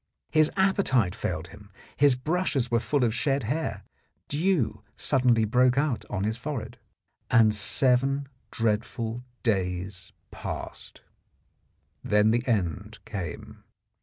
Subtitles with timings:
[0.31, 3.83] His appe tite failed him; his brushes were full of shed hair;
[4.29, 6.79] dew suddenly broke out on his forehead.
[7.29, 11.01] And seven dreadful days passed.
[12.03, 13.63] Then the end came.